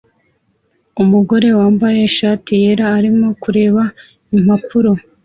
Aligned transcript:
Umugore 1.01 1.47
wambaye 1.57 1.99
ishati 2.09 2.51
yera 2.61 2.85
arimo 2.97 3.27
kureba 3.43 3.83
impapuro 4.35 4.91